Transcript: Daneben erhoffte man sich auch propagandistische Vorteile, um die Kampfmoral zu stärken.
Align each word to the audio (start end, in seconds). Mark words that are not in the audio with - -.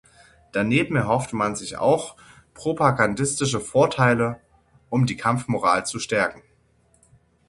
Daneben 0.51 0.95
erhoffte 0.95 1.35
man 1.35 1.55
sich 1.55 1.77
auch 1.77 2.15
propagandistische 2.55 3.59
Vorteile, 3.59 4.39
um 4.89 5.05
die 5.05 5.15
Kampfmoral 5.15 5.85
zu 5.85 5.99
stärken. 5.99 6.41